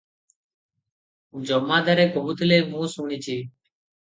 [1.49, 3.39] ଜମାଦାରେ କହୁଥିଲେ ମୁଁ ଶୁଣିଛି।